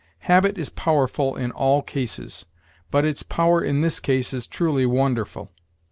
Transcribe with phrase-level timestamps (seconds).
[0.21, 2.47] Habit is powerful in all cases;
[2.89, 5.51] but its power in this case is truly wonderful.